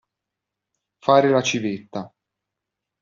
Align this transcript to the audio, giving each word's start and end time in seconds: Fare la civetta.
Fare 1.07 1.29
la 1.29 1.43
civetta. 1.43 2.11